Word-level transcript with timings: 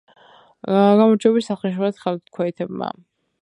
გამარჯვების 0.75 1.51
აღსანიშნავად 1.57 2.01
ხელქვეითებმა 2.07 2.91